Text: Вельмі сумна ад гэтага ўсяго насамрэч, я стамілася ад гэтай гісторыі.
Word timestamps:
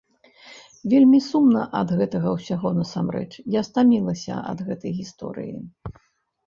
Вельмі 0.93 1.19
сумна 1.25 1.61
ад 1.81 1.93
гэтага 2.01 2.33
ўсяго 2.39 2.73
насамрэч, 2.79 3.31
я 3.59 3.67
стамілася 3.69 4.33
ад 4.55 4.59
гэтай 4.73 4.91
гісторыі. 5.05 5.55